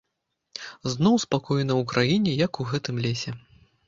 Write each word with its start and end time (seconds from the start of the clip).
Зноў 0.93 1.19
спакойна 1.25 1.73
ў 1.75 1.83
краіне, 1.91 2.31
як 2.45 2.59
у 2.65 2.65
гэтым 2.71 2.95
лесе. 3.05 3.35